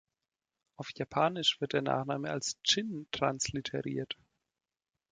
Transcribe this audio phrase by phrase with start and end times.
[0.77, 4.17] Auf Japanisch wird der Nachname als Chin transliteriert.